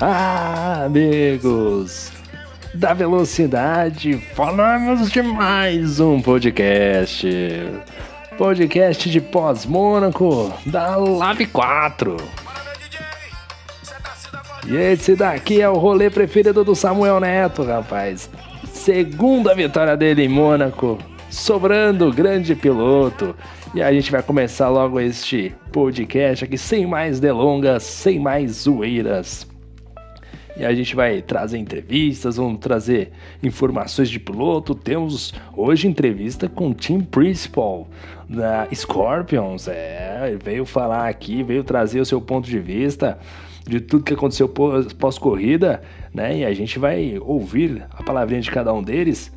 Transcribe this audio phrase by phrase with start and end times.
[0.00, 2.12] Ah, amigos
[2.72, 7.26] da velocidade, falamos de mais um podcast.
[8.36, 12.16] Podcast de pós-Mônaco da Lave 4.
[14.68, 18.30] E esse daqui é o rolê preferido do Samuel Neto, rapaz.
[18.72, 20.96] Segunda vitória dele em Mônaco,
[21.28, 23.34] sobrando grande piloto.
[23.74, 29.47] E a gente vai começar logo este podcast aqui sem mais delongas, sem mais zoeiras.
[30.58, 34.74] E a gente vai trazer entrevistas, vamos trazer informações de piloto.
[34.74, 37.86] Temos hoje entrevista com o Team Principal
[38.28, 39.68] da Scorpions.
[39.68, 43.18] É, veio falar aqui, veio trazer o seu ponto de vista
[43.64, 45.80] de tudo que aconteceu pós-corrida,
[46.12, 46.38] né?
[46.38, 49.30] E a gente vai ouvir a palavrinha de cada um deles.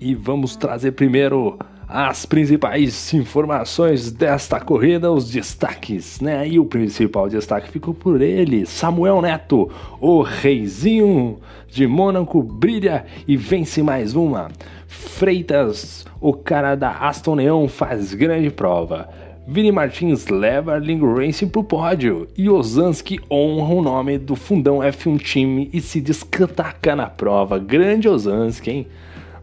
[0.00, 6.46] E vamos trazer primeiro as principais informações desta corrida, os destaques, né?
[6.46, 13.38] E o principal destaque ficou por ele, Samuel Neto, o reizinho de Mônaco, brilha e
[13.38, 14.50] vence mais uma.
[14.86, 19.08] Freitas, o cara da Aston Neon, faz grande prova.
[19.46, 24.80] Vini Martins leva a Ling Racing pro pódio e Ozanski honra o nome do fundão
[24.80, 27.58] F1 time e se destaca na prova.
[27.58, 28.86] Grande Ozanski, hein?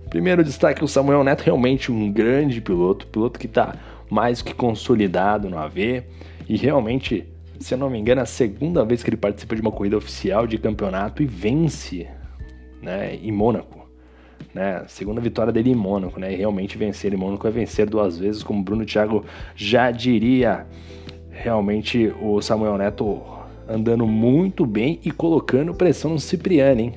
[0.09, 3.75] Primeiro destaque o Samuel Neto, realmente um grande piloto, piloto que está
[4.09, 6.03] mais que consolidado no AV
[6.47, 7.25] e realmente,
[7.59, 9.97] se eu não me engano, é a segunda vez que ele participa de uma corrida
[9.97, 12.07] oficial de campeonato e vence,
[12.81, 13.85] né, em Mônaco.
[14.53, 16.31] Né, segunda vitória dele em Mônaco, né?
[16.31, 20.65] E realmente vencer em Mônaco é vencer duas vezes, como Bruno Thiago já diria.
[21.29, 23.21] Realmente o Samuel Neto
[23.67, 26.93] andando muito bem e colocando pressão no Cipriano, hein?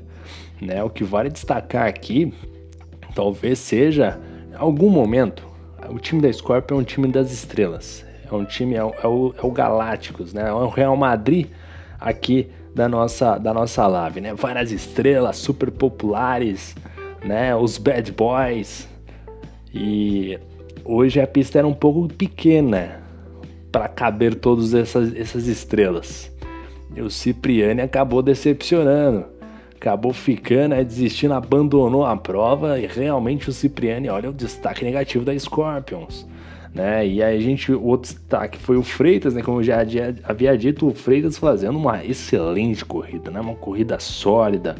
[0.60, 2.32] Né, o que vale destacar aqui
[3.18, 4.16] talvez seja,
[4.56, 5.44] algum momento,
[5.90, 8.06] o time da Scorpio é um time das estrelas.
[8.30, 10.48] É um time, é o, é o, é o Galácticos, né?
[10.48, 11.46] É o Real Madrid
[11.98, 14.34] aqui da nossa, da nossa live, né?
[14.34, 16.76] Várias estrelas super populares,
[17.24, 17.56] né?
[17.56, 18.88] Os Bad Boys.
[19.74, 20.38] E
[20.84, 23.02] hoje a pista era um pouco pequena
[23.72, 26.30] para caber todas essas, essas estrelas.
[26.94, 29.37] E o Cipriani acabou decepcionando
[29.78, 35.24] acabou ficando, é, desistindo, abandonou a prova e realmente o Cipriani, olha o destaque negativo
[35.24, 36.26] da Scorpions.
[36.74, 37.06] Né?
[37.06, 39.42] E aí a gente, o outro destaque foi o Freitas, né?
[39.42, 39.78] Como eu já
[40.24, 43.40] havia dito, o Freitas fazendo uma excelente corrida, né?
[43.40, 44.76] Uma corrida sólida,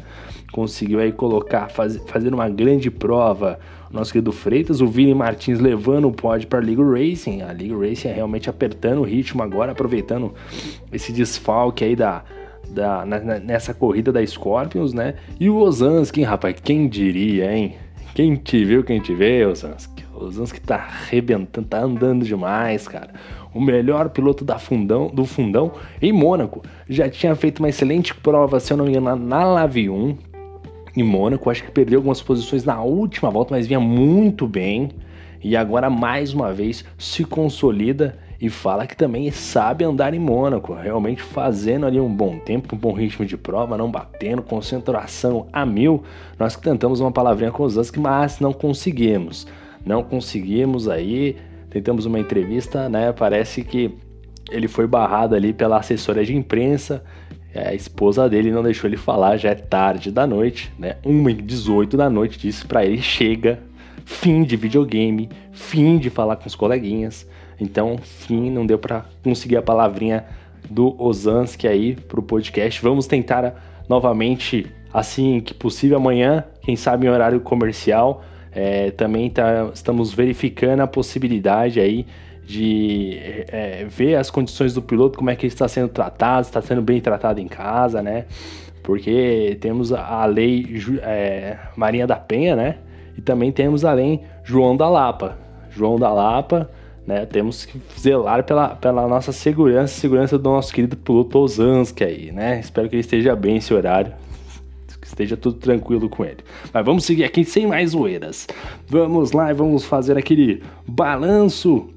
[0.51, 3.59] conseguiu aí colocar, faz, fazer uma grande prova.
[3.89, 7.41] O nosso querido Freitas, o Vini Martins levando o pódio para a League Racing.
[7.41, 10.33] A League Racing é realmente apertando o ritmo agora, aproveitando
[10.93, 12.23] esse desfalque aí da,
[12.69, 15.15] da, na, nessa corrida da Scorpions, né?
[15.39, 17.75] E o Osansky, rapaz, quem diria, hein?
[18.13, 20.05] Quem te viu, quem te vê, Osansky?
[20.13, 23.11] Osansky tá arrebentando, tá andando demais, cara.
[23.53, 25.71] O melhor piloto da fundão, do fundão
[26.01, 26.61] em Mônaco.
[26.87, 30.17] Já tinha feito uma excelente prova, se eu não me engano, na Lave 1
[30.97, 31.49] em Mônaco.
[31.49, 34.89] Acho que perdeu algumas posições na última volta, mas vinha muito bem.
[35.41, 40.73] E agora, mais uma vez, se consolida e fala que também sabe andar em Mônaco,
[40.73, 45.65] realmente fazendo ali um bom tempo, um bom ritmo de prova, não batendo, concentração a
[45.65, 46.03] mil.
[46.37, 49.45] Nós que tentamos uma palavrinha com os Zask, mas não conseguimos.
[49.85, 51.35] Não conseguimos aí,
[51.69, 53.11] tentamos uma entrevista, né?
[53.11, 53.93] Parece que
[54.49, 57.03] ele foi barrado ali pela assessora de imprensa.
[57.53, 60.95] A esposa dele não deixou ele falar, já é tarde da noite, né?
[61.05, 63.59] 1h18 da noite, disse para ele: chega,
[64.05, 67.27] fim de videogame, fim de falar com os coleguinhas.
[67.59, 70.25] Então, fim, não deu para conseguir a palavrinha
[70.69, 72.81] do Osansky aí pro podcast.
[72.81, 78.23] Vamos tentar novamente, assim que possível, amanhã, quem sabe em horário comercial.
[78.51, 82.05] É, também tá, estamos verificando a possibilidade aí
[82.43, 83.19] de
[83.49, 86.81] é, ver as condições do piloto, como é que ele está sendo tratado, está sendo
[86.81, 88.25] bem tratado em casa, né?
[88.81, 92.77] Porque temos a lei é, Marinha da Penha, né?
[93.15, 95.37] E também temos a lei João da Lapa.
[95.69, 96.67] João da Lapa
[97.05, 97.25] né?
[97.25, 102.59] Temos que zelar pela, pela nossa segurança, segurança do nosso querido piloto Osansky aí, né?
[102.59, 104.13] Espero que ele esteja bem esse horário,
[105.01, 106.39] que esteja tudo tranquilo com ele.
[106.73, 108.47] Mas vamos seguir aqui sem mais zoeiras.
[108.87, 111.89] Vamos lá e vamos fazer aquele balanço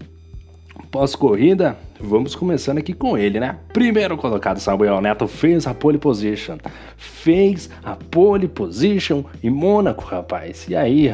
[0.90, 1.76] pós-corrida.
[1.98, 3.56] Vamos começando aqui com ele, né?
[3.72, 6.58] Primeiro colocado, Samuel Neto fez a pole position.
[6.96, 10.66] Fez a pole position em Mônaco, rapaz.
[10.68, 11.12] E aí,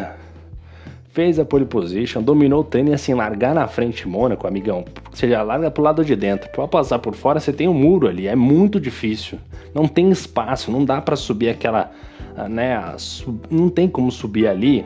[1.13, 4.85] fez a pole position, dominou o tênis assim, largar na frente Mônaco, amigão.
[5.13, 6.49] Você já larga pro lado de dentro.
[6.51, 9.39] Pra passar por fora, você tem um muro ali, é muito difícil.
[9.75, 11.91] Não tem espaço, não dá para subir aquela,
[12.37, 12.97] ah, né,
[13.51, 14.85] não tem como subir ali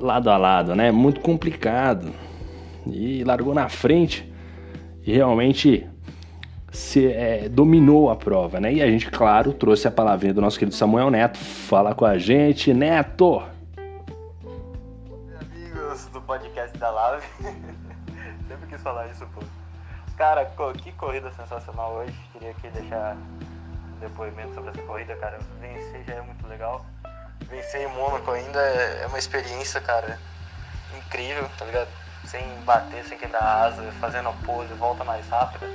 [0.00, 0.90] lado a lado, né?
[0.90, 2.10] Muito complicado.
[2.86, 4.30] E largou na frente.
[5.06, 5.86] E realmente
[6.70, 8.74] se, é, dominou a prova, né?
[8.74, 11.38] E a gente, claro, trouxe a palavrinha do nosso querido Samuel Neto.
[11.38, 13.55] Fala com a gente, Neto!
[17.16, 17.26] Lave,
[18.48, 19.40] sempre quis falar isso, pô.
[20.16, 22.14] Cara, que corrida sensacional hoje.
[22.32, 25.38] Queria aqui deixar um depoimento sobre essa corrida, cara.
[25.60, 26.84] Vencer já é muito legal.
[27.48, 30.18] Vencer em Mônaco ainda é uma experiência, cara,
[30.96, 31.88] incrível, tá ligado?
[32.24, 35.66] Sem bater, sem quebrar asa, fazendo a pose, volta mais rápida.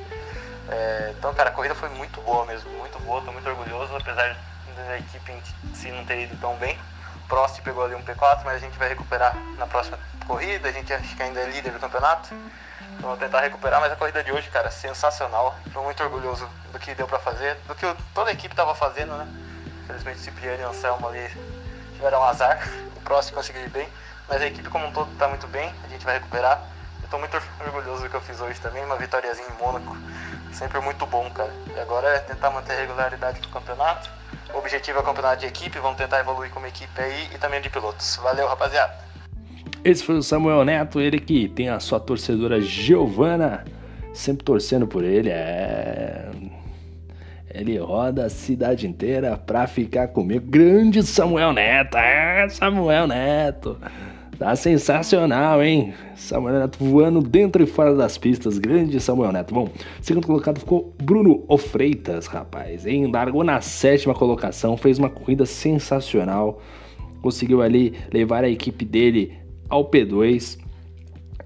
[0.69, 4.37] É, então, cara, a corrida foi muito boa mesmo, muito boa, tô muito orgulhoso, apesar
[4.75, 6.77] da equipe em si não ter ido tão bem.
[7.31, 9.97] Prost pegou ali um P4, mas a gente vai recuperar na próxima
[10.27, 12.35] corrida, a gente que ainda é líder do campeonato.
[12.97, 15.55] Então vou tentar recuperar, mas a corrida de hoje, cara, sensacional.
[15.71, 19.15] Tô muito orgulhoso do que deu pra fazer, do que toda a equipe tava fazendo,
[19.15, 19.25] né?
[19.85, 21.25] Infelizmente o Cipriano e o Anselmo ali
[21.95, 22.59] tiveram azar,
[22.97, 23.87] o Prost conseguiu ir bem,
[24.27, 26.61] mas a equipe como um todo tá muito bem, a gente vai recuperar.
[27.11, 29.95] Tô muito orgulhoso do que eu fiz hoje também, uma vitóriazinha em Mônaco
[30.61, 31.51] sempre muito bom, cara.
[31.75, 34.09] E agora é tentar manter a regularidade do campeonato.
[34.53, 37.61] O objetivo é o campeonato de equipe, vamos tentar evoluir como equipe aí e também
[37.61, 38.17] de pilotos.
[38.21, 38.93] Valeu, rapaziada.
[39.83, 43.65] Esse foi o Samuel Neto, ele que tem a sua torcedora Giovana,
[44.13, 45.29] sempre torcendo por ele.
[45.29, 46.29] É.
[47.53, 50.45] Ele roda a cidade inteira pra ficar comigo.
[50.47, 53.77] Grande Samuel Neto, é Samuel Neto.
[54.41, 55.93] Tá sensacional, hein?
[56.15, 58.57] Samuel Neto voando dentro e fora das pistas.
[58.57, 59.53] Grande Samuel Neto.
[59.53, 59.69] Bom,
[60.01, 62.87] segundo colocado ficou Bruno Ofreitas, rapaz.
[62.87, 63.11] Hein?
[63.11, 66.59] Largou na sétima colocação, fez uma corrida sensacional.
[67.21, 69.37] Conseguiu ali levar a equipe dele
[69.69, 70.57] ao P2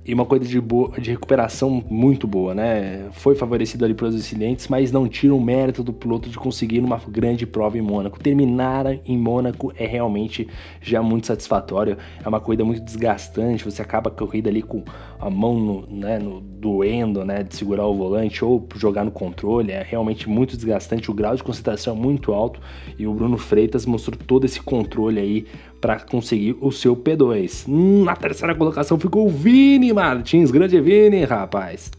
[0.05, 3.07] e uma coisa de, boa, de recuperação muito boa, né?
[3.13, 7.01] Foi favorecido ali pelos incidentes, mas não tira o mérito do piloto de conseguir uma
[7.07, 8.19] grande prova em Mônaco.
[8.19, 10.47] Terminar em Mônaco é realmente
[10.79, 11.97] já muito satisfatório.
[12.23, 13.65] É uma corrida muito desgastante.
[13.65, 14.83] Você acaba a corrida ali com
[15.19, 17.41] a mão no, né, no, doendo, né?
[17.41, 19.71] De segurar o volante ou jogar no controle.
[19.71, 21.09] É realmente muito desgastante.
[21.09, 22.59] O grau de concentração é muito alto
[22.99, 25.45] e o Bruno Freitas mostrou todo esse controle aí
[25.79, 27.67] para conseguir o seu P2.
[27.67, 31.91] Na terceira colocação ficou o Vini Martins, grande Vini, rapaz.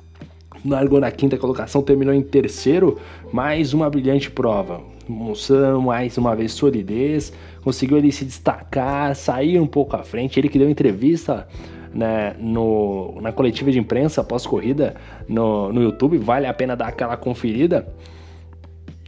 [0.64, 2.98] Largou na quinta colocação, terminou em terceiro,
[3.32, 4.80] mais uma brilhante prova.
[5.08, 7.32] Mostrando mais uma vez solidez,
[7.62, 10.40] conseguiu ele se destacar, sair um pouco à frente.
[10.40, 11.46] Ele que deu entrevista
[11.94, 14.96] né, no, na coletiva de imprensa após corrida
[15.28, 17.86] no, no YouTube, vale a pena dar aquela conferida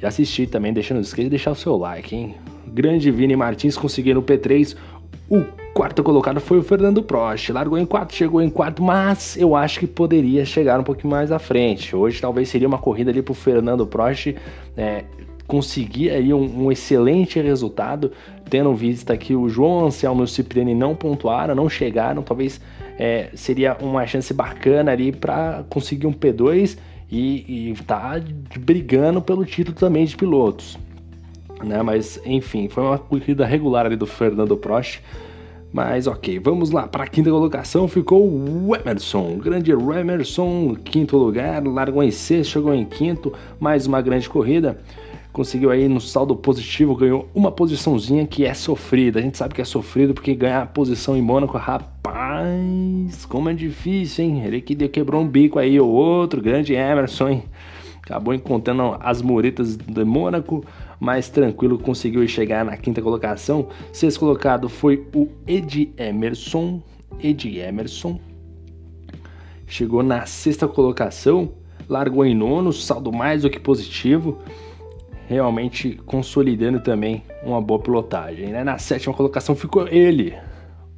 [0.01, 2.35] e assistir também, deixando não esqueça de deixar o seu like, hein?
[2.73, 4.77] Grande Vini Martins conseguindo o P3.
[5.31, 5.45] O
[5.75, 7.51] quarto colocado foi o Fernando Prost.
[7.51, 11.31] Largou em quarto, chegou em quarto, mas eu acho que poderia chegar um pouquinho mais
[11.31, 11.95] à frente.
[11.95, 14.35] Hoje talvez seria uma corrida ali para o Fernando Prost
[14.77, 15.05] é,
[15.47, 18.11] conseguir aí um, um, excelente resultado,
[18.51, 22.61] tendo visto que o João Anselmo e o Cipriani não pontuaram, não chegaram, talvez
[22.99, 26.77] é, seria uma chance bacana ali para conseguir um P2
[27.11, 28.21] e, e tá
[28.59, 30.79] brigando pelo título também de pilotos
[31.63, 31.83] né?
[31.83, 35.01] Mas enfim, foi uma corrida regular ali do Fernando Prost.
[35.73, 36.89] Mas ok, vamos lá.
[36.89, 42.75] Para a quinta colocação ficou o Emerson, grande Emerson, quinto lugar, largou em sexto, chegou
[42.75, 44.81] em quinto, mais uma grande corrida.
[45.31, 49.21] Conseguiu aí no saldo positivo, ganhou uma posiçãozinha que é sofrida.
[49.21, 53.55] A gente sabe que é sofrido porque ganhar a posição em Mônaco, rapaz, como é
[53.55, 54.43] difícil, hein?
[54.45, 57.43] Ele que quebrou um bico aí, o outro grande Emerson, hein?
[58.03, 60.65] Acabou encontrando as muretas de Mônaco,
[60.99, 63.69] mais tranquilo, conseguiu chegar na quinta colocação.
[63.93, 66.83] Sexto colocado foi o Ed Emerson.
[67.21, 68.21] Ed Emerson
[69.67, 71.51] chegou na sexta colocação,
[71.89, 74.39] largou em nono, saldo mais do que positivo,
[75.29, 78.49] realmente consolidando também uma boa pilotagem.
[78.49, 78.65] Né?
[78.65, 80.35] Na sétima colocação ficou ele,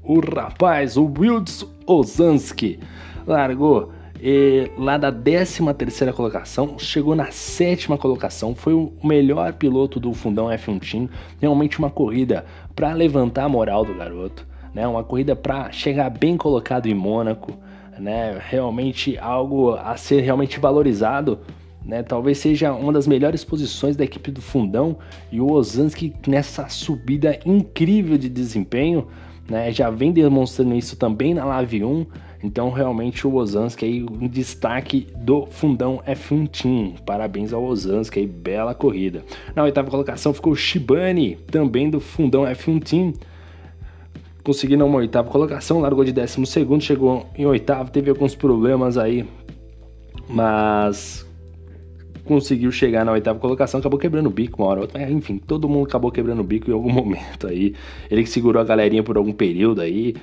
[0.02, 2.78] o rapaz, o Wilds Ozanski,
[3.26, 3.92] largou
[4.23, 10.12] e lá da 13 terceira colocação, chegou na sétima colocação, foi o melhor piloto do
[10.12, 11.09] fundão F1 Team,
[11.41, 12.45] realmente uma corrida
[12.77, 14.87] para levantar a moral do garoto, né?
[14.87, 17.57] Uma corrida para chegar bem colocado em Mônaco,
[17.99, 18.39] né?
[18.47, 21.39] Realmente algo a ser realmente valorizado,
[21.83, 22.03] né?
[22.03, 24.99] Talvez seja uma das melhores posições da equipe do fundão
[25.33, 29.09] e o Ozanski nessa subida incrível de desempenho,
[29.49, 29.73] né?
[29.73, 32.07] Já vem demonstrando isso também na Live 1
[32.42, 36.94] então, realmente, o Ozanski aí, um destaque do fundão F1 Team.
[37.04, 39.23] Parabéns ao Ozanski aí, bela corrida.
[39.54, 43.12] Na oitava colocação ficou Shibane, também do fundão F1 Team.
[44.42, 49.26] Conseguindo uma oitava colocação, largou de décimo segundo, chegou em oitavo, teve alguns problemas aí,
[50.26, 51.26] mas
[52.25, 55.68] conseguiu chegar na oitava colocação, acabou quebrando o bico uma hora ou outra, enfim, todo
[55.68, 57.75] mundo acabou quebrando o bico em algum momento aí.
[58.11, 60.14] Ele que segurou a galerinha por algum período aí.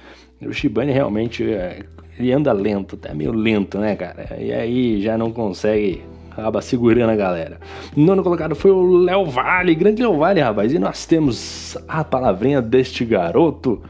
[0.41, 1.83] O Shibane realmente é,
[2.19, 4.37] ele anda lento, até meio lento, né, cara?
[4.39, 6.03] E aí já não consegue
[6.37, 7.59] acaba segurando a galera.
[7.95, 10.71] Nono colocado foi o Léo Vale, grande Léo Vale, rapaz.
[10.71, 13.81] E nós temos a palavrinha deste garoto.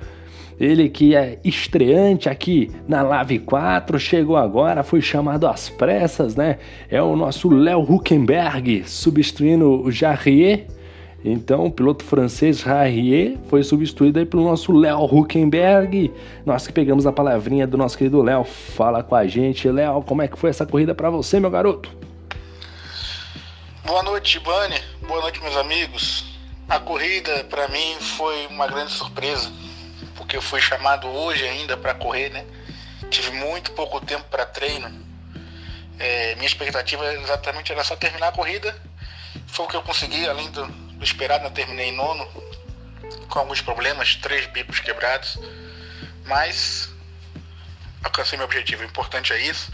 [0.60, 6.58] Ele que é estreante aqui na Lave 4, chegou agora, foi chamado às pressas, né?
[6.90, 10.66] É o nosso Léo Huckenberg, substituindo o Jarrier.
[11.26, 16.14] Então, o piloto francês Jarrier foi substituído aí pelo nosso Léo Huckenberg.
[16.46, 18.44] Nós que pegamos a palavrinha do nosso querido Léo.
[18.44, 21.92] Fala com a gente, Léo, como é que foi essa corrida para você, meu garoto?
[23.84, 24.80] Boa noite, Bani.
[25.08, 26.26] Boa noite, meus amigos.
[26.70, 29.50] A corrida para mim foi uma grande surpresa
[30.18, 32.46] porque eu fui chamado hoje ainda para correr, né?
[33.10, 34.92] Tive muito pouco tempo para treino.
[35.98, 38.76] É, minha expectativa exatamente era só terminar a corrida.
[39.46, 42.28] Foi o que eu consegui, além do, do esperado, eu terminei em nono,
[43.30, 45.40] com alguns problemas, três bicos quebrados.
[46.26, 46.90] Mas
[48.04, 48.84] alcancei meu objetivo.
[48.84, 49.72] O importante é isso.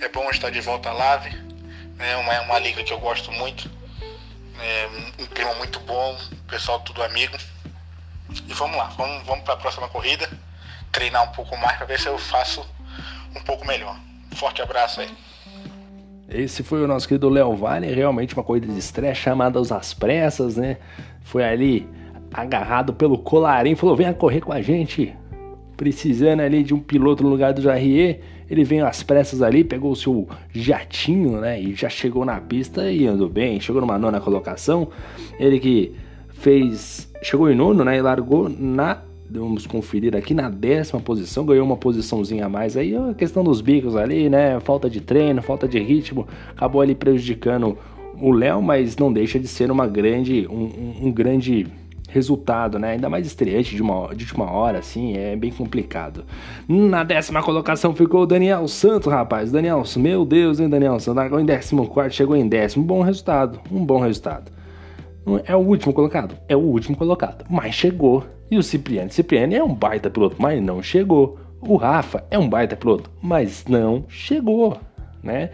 [0.00, 1.30] É bom estar de volta à Lave.
[1.98, 3.70] É uma, uma liga que eu gosto muito.
[4.58, 4.88] É
[5.18, 7.36] um clima muito bom, pessoal tudo amigo.
[8.46, 10.30] E vamos lá, vamos, vamos para a próxima corrida,
[10.92, 12.64] treinar um pouco mais para ver se eu faço
[13.34, 13.98] um pouco melhor.
[14.36, 15.29] Forte abraço aí.
[16.30, 20.56] Esse foi o nosso querido Léo Vale, realmente uma corrida de estresse chamada às pressas,
[20.56, 20.76] né?
[21.22, 21.88] Foi ali
[22.32, 25.14] agarrado pelo colarinho, falou: venha correr com a gente.
[25.76, 28.20] Precisando ali de um piloto no lugar do Jarrier,
[28.50, 31.60] ele veio às pressas ali, pegou o seu jatinho, né?
[31.60, 34.88] E já chegou na pista e andou bem, chegou numa nona colocação.
[35.38, 35.94] Ele que
[36.28, 37.08] fez.
[37.22, 37.96] Chegou em nono, né?
[37.96, 39.02] E largou na.
[39.32, 42.96] Vamos conferir aqui na décima posição, ganhou uma posiçãozinha a mais aí.
[42.96, 44.58] A questão dos bicos ali, né?
[44.60, 47.78] Falta de treino, falta de ritmo, acabou ali prejudicando
[48.20, 51.66] o Léo, mas não deixa de ser uma grande, um, um, grande
[52.08, 52.92] resultado, né?
[52.92, 56.24] Ainda mais estreante de uma, de última hora, assim, é bem complicado.
[56.68, 59.52] Na décima colocação ficou o Daniel Santos, rapaz.
[59.52, 61.16] Daniel, meu Deus, hein, Daniel Santos?
[61.16, 62.84] Largou em décimo quarto, chegou em décimo.
[62.84, 64.50] Bom resultado, um bom resultado.
[65.44, 66.34] É o último colocado?
[66.48, 67.44] É o último colocado.
[67.48, 68.24] Mas chegou.
[68.50, 69.10] E o Cipriani?
[69.10, 71.38] Cipriani é um baita piloto, mas não chegou.
[71.60, 74.76] O Rafa é um baita piloto, mas não chegou,
[75.22, 75.50] né?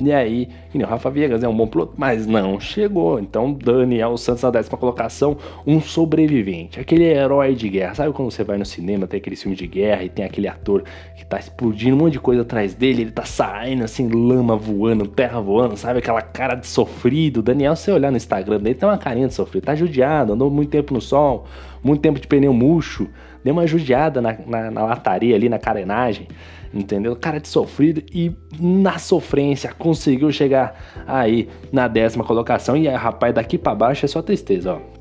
[0.00, 3.18] E aí, o Rafa Viegas é um bom piloto, mas não chegou.
[3.18, 5.36] Então, Daniel Santos na décima colocação,
[5.66, 7.94] um sobrevivente, aquele herói de guerra.
[7.96, 10.84] Sabe quando você vai no cinema, tem aquele filme de guerra e tem aquele ator
[11.16, 15.06] que tá explodindo um monte de coisa atrás dele, ele tá saindo assim, lama voando,
[15.06, 15.98] terra voando, sabe?
[15.98, 17.42] Aquela cara de sofrido.
[17.42, 20.48] Daniel, se você olhar no Instagram dele, tem uma carinha de sofrido, tá judiado, andou
[20.48, 21.44] muito tempo no sol,
[21.82, 23.08] muito tempo de pneu murcho,
[23.42, 26.28] deu uma judiada na, na, na lataria ali, na carenagem
[26.72, 27.14] entendeu?
[27.16, 30.74] Cara de sofrido e na sofrência conseguiu chegar
[31.06, 32.76] aí na décima colocação.
[32.76, 34.98] E aí, rapaz, daqui para baixo é só tristeza, ó.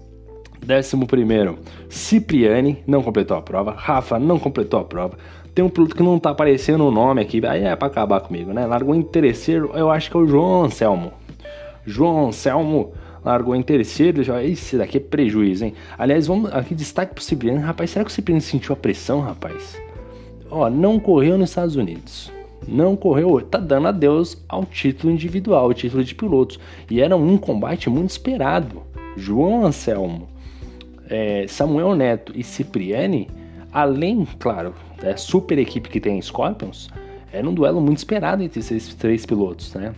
[0.65, 3.71] Décimo primeiro, Cipriani não completou a prova.
[3.71, 5.17] Rafa não completou a prova.
[5.55, 8.53] Tem um piloto que não tá aparecendo o nome aqui, aí é pra acabar comigo,
[8.53, 8.65] né?
[8.65, 11.13] Largou em terceiro, eu acho que é o João Anselmo.
[11.85, 12.91] João Anselmo
[13.23, 15.73] largou em terceiro, já, esse daqui é prejuízo, hein?
[15.97, 17.59] Aliás, vamos aqui destaque pro Cipriani.
[17.59, 19.86] Rapaz, será que o Cipriani sentiu a pressão, rapaz?
[20.49, 22.31] Ó, não correu nos Estados Unidos.
[22.67, 26.59] Não correu, tá dando adeus ao título individual, ao título de pilotos.
[26.89, 28.81] E era um combate muito esperado.
[29.15, 30.27] João Anselmo,
[31.09, 33.29] é, Samuel Neto e Cipriani,
[33.71, 36.89] além, claro, da super equipe que tem Scorpions,
[37.31, 39.93] era um duelo muito esperado entre esses três pilotos, né?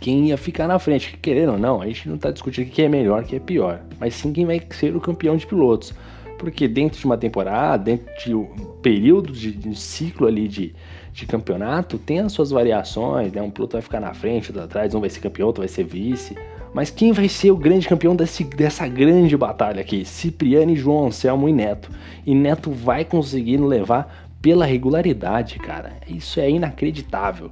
[0.00, 2.88] Quem ia ficar na frente, querendo ou não, a gente não está discutindo quem é
[2.88, 5.94] melhor, quem é pior, mas sim quem vai ser o campeão de pilotos.
[6.38, 8.46] Porque dentro de uma temporada, dentro de um
[8.82, 10.74] período de, de ciclo ali de,
[11.12, 13.40] de campeonato, tem as suas variações, né?
[13.40, 15.84] Um piloto vai ficar na frente, outro atrás, um vai ser campeão, outro vai ser
[15.84, 16.36] vice.
[16.74, 20.04] Mas quem vai ser o grande campeão desse, dessa grande batalha aqui?
[20.04, 21.90] Cipriani, João Anselmo e Neto.
[22.26, 25.94] E Neto vai conseguir levar pela regularidade, cara.
[26.06, 27.50] Isso é inacreditável.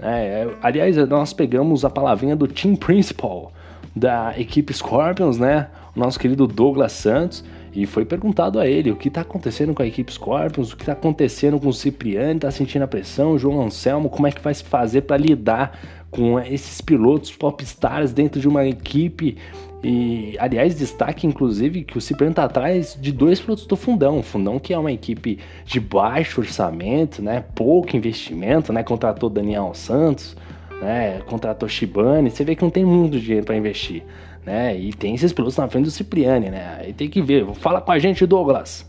[0.00, 3.52] É, é, aliás, nós pegamos a palavrinha do Team Principal
[3.96, 5.68] da equipe Scorpions, né?
[5.96, 7.42] O nosso querido Douglas Santos.
[7.78, 10.82] E foi perguntado a ele o que está acontecendo com a equipe Scorpions, o que
[10.82, 14.52] está acontecendo com o Cipriani, está sentindo a pressão, João Anselmo, como é que vai
[14.52, 15.78] se fazer para lidar
[16.10, 19.36] com esses pilotos popstars dentro de uma equipe.
[19.84, 24.18] E, aliás, destaque inclusive que o Cipriano está atrás de dois pilotos do Fundão.
[24.18, 27.44] O Fundão, que é uma equipe de baixo orçamento, né?
[27.54, 28.82] pouco investimento, né?
[28.82, 30.36] contratou Daniel Santos,
[30.82, 31.20] né?
[31.26, 32.28] contratou Shibane.
[32.28, 34.02] Você vê que não tem muito dinheiro para investir
[34.44, 34.76] né?
[34.76, 36.78] E tem esses pilotos na frente do Cipriani, né?
[36.80, 37.46] Aí tem que ver.
[37.54, 38.86] Fala com a gente, Douglas.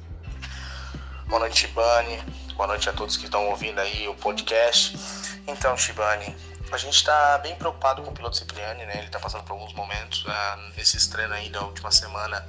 [1.27, 2.19] Boa noite, Shibani.
[2.55, 4.97] Boa noite a todos que estão ouvindo aí o podcast.
[5.47, 6.35] Então, Shibani,
[6.71, 8.97] a gente está bem preocupado com o piloto Cipriani, né?
[8.97, 10.23] Ele está passando por alguns momentos.
[10.25, 12.45] Uh, nesse treino aí da última semana,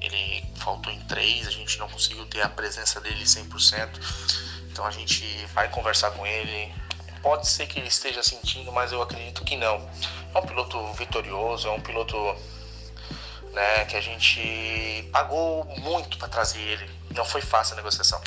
[0.00, 3.88] ele faltou em três, a gente não conseguiu ter a presença dele 100%.
[4.70, 5.24] Então a gente
[5.54, 6.72] vai conversar com ele,
[7.22, 9.88] Pode ser que ele esteja sentindo, mas eu acredito que não.
[10.34, 12.16] É um piloto vitorioso, é um piloto
[13.52, 16.90] né, que a gente pagou muito para trazer ele.
[17.14, 18.20] Não foi fácil a negociação.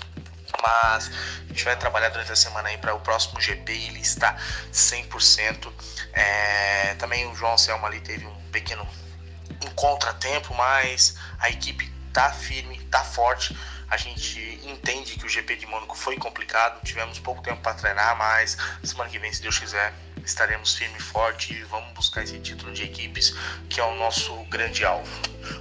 [0.62, 1.12] Mas
[1.44, 4.38] a gente vai trabalhar durante a semana aí para o próximo GP ele está
[4.72, 5.72] 100%.
[6.14, 8.88] É, também o João Selma ali teve um pequeno
[9.64, 13.58] um contratempo, mas a equipe tá firme, tá forte.
[13.90, 18.18] A gente entende que o GP de Mônaco foi complicado, tivemos pouco tempo para treinar,
[18.18, 19.94] mas semana que vem, se Deus quiser,
[20.26, 23.36] estaremos firme e forte e vamos buscar esse título de equipes
[23.70, 25.10] que é o nosso grande alvo.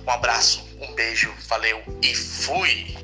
[0.07, 2.97] Um abraço, um beijo, valeu e fui!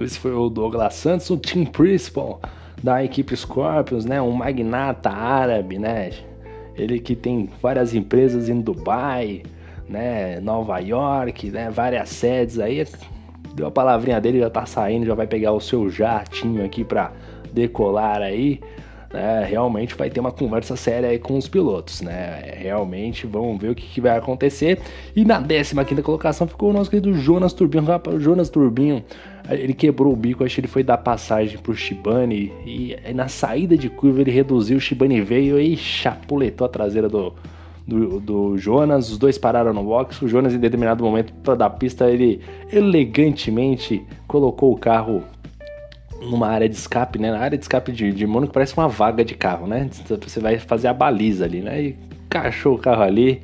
[0.00, 2.40] Esse foi o Douglas Santos, o team principal
[2.82, 4.20] da equipe Scorpions, né?
[4.20, 6.10] Um magnata árabe, né?
[6.74, 9.42] Ele que tem várias empresas em Dubai,
[9.88, 10.38] né?
[10.40, 11.70] Nova York, né?
[11.70, 12.86] Várias sedes aí.
[13.56, 17.10] Deu a palavrinha dele, já tá saindo, já vai pegar o seu jatinho aqui para
[17.52, 18.60] decolar aí
[19.12, 22.54] né, realmente vai ter uma conversa séria aí com os pilotos, né?
[22.58, 24.78] Realmente vamos ver o que, que vai acontecer.
[25.14, 27.84] E na 15 colocação ficou o nosso querido Jonas Turbinho.
[27.84, 29.02] Rapaz, Jonas Turbinho,
[29.48, 33.76] ele quebrou o bico, acho que ele foi dar passagem pro Shibane e na saída
[33.76, 37.32] de curva ele reduziu, o Shibane veio e chapuletou a traseira do,
[37.86, 40.20] do, do, Jonas, os dois pararam no box.
[40.22, 42.40] O Jonas, em determinado momento da pista, ele
[42.72, 45.22] elegantemente colocou o carro
[46.20, 47.30] numa área de escape, né?
[47.30, 49.88] Na área de escape de, de Mônaco parece uma vaga de carro, né?
[50.20, 51.80] Você vai fazer a baliza ali, né?
[51.80, 51.96] E
[52.28, 53.40] cachou o carro ali,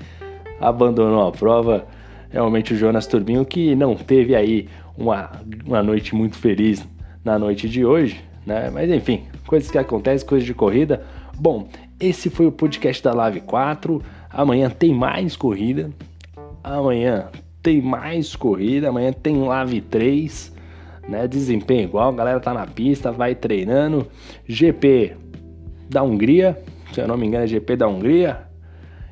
[0.60, 1.86] abandonou a prova.
[2.30, 5.30] Realmente o Jonas Turbinho que não teve aí uma,
[5.66, 6.84] uma noite muito feliz
[7.24, 8.70] na noite de hoje, né?
[8.70, 11.04] Mas enfim, coisas que acontecem, coisas de corrida.
[11.38, 11.68] Bom,
[12.00, 14.02] esse foi o podcast da Live 4.
[14.32, 15.90] Amanhã tem mais corrida.
[16.62, 17.28] Amanhã
[17.62, 18.88] tem mais corrida.
[18.88, 20.52] Amanhã tem Live 3
[21.08, 21.26] né?
[21.26, 24.06] Desempenho igual, a galera tá na pista, vai treinando.
[24.46, 25.16] GP
[25.88, 26.58] da Hungria,
[26.92, 28.52] se eu não me engano, é GP da Hungria.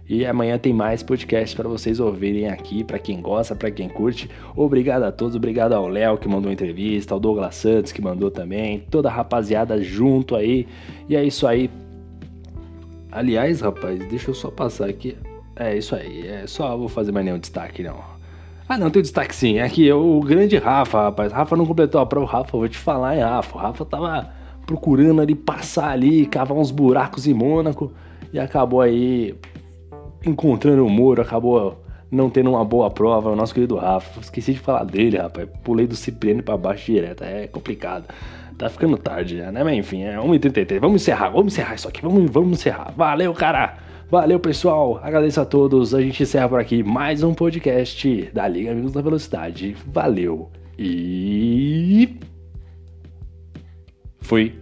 [0.09, 4.29] E amanhã tem mais podcast para vocês ouvirem aqui, para quem gosta, para quem curte.
[4.57, 8.81] Obrigado a todos, obrigado ao Léo que mandou entrevista, ao Douglas Santos que mandou também,
[8.91, 10.67] toda a rapaziada junto aí.
[11.09, 11.71] E é isso aí.
[13.13, 15.17] Aliás, rapaz, deixa eu só passar aqui.
[15.57, 18.21] É isso aí, é só vou fazer mais nenhum destaque não.
[18.69, 19.59] Ah, não, tem um destaque sim.
[19.59, 21.33] É o grande Rafa, rapaz.
[21.33, 22.31] Rafa não completou a prova.
[22.31, 23.59] Rafa, vou te falar, hein, Rafa.
[23.59, 24.31] O Rafa tava
[24.65, 27.93] procurando ali passar ali, cavar uns buracos em Mônaco
[28.33, 29.35] e acabou aí
[30.25, 33.31] encontrando o muro, acabou não tendo uma boa prova.
[33.31, 34.21] O nosso querido Rafa.
[34.21, 35.49] Esqueci de falar dele, rapaz.
[35.65, 37.25] Pulei do Cipriano para baixo direto.
[37.25, 38.05] É complicado.
[38.61, 39.65] Tá ficando tarde já, né?
[39.65, 40.79] Mas enfim, é 1h33.
[40.79, 42.03] Vamos encerrar, vamos encerrar isso aqui.
[42.03, 42.93] Vamos, vamos encerrar.
[42.95, 43.79] Valeu, cara!
[44.11, 45.01] Valeu, pessoal.
[45.03, 45.95] Agradeço a todos.
[45.95, 49.75] A gente encerra por aqui mais um podcast da Liga Amigos da Velocidade.
[49.87, 52.19] Valeu e.
[54.21, 54.60] Fui.